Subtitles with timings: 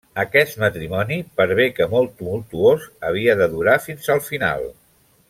[0.21, 4.67] Aquest matrimoni, per bé que molt tumultuós, havia de durar fins al final.